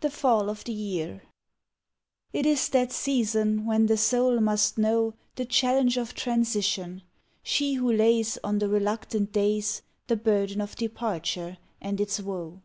THE 0.14 0.18
FALL 0.18 0.48
OF 0.48 0.64
THE 0.64 0.72
YEAR 0.72 1.22
It 2.32 2.46
is 2.46 2.70
that 2.70 2.92
season 2.92 3.66
when 3.66 3.84
the 3.84 3.98
soul 3.98 4.40
must 4.40 4.78
know 4.78 5.12
The 5.34 5.44
challenge 5.44 5.98
of 5.98 6.14
Transition, 6.14 7.02
she 7.42 7.74
who 7.74 7.92
lays 7.92 8.38
On 8.42 8.58
the 8.58 8.70
reluctant 8.70 9.32
days 9.34 9.82
The 10.06 10.16
burden 10.16 10.62
of 10.62 10.76
departure 10.76 11.58
and 11.78 12.00
its 12.00 12.18
woe. 12.20 12.62